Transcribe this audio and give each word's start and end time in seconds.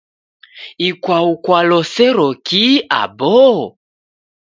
Ikwau 0.87 1.29
kwalosero 1.43 2.27
kihi 2.45 2.75
aboo? 3.01 3.61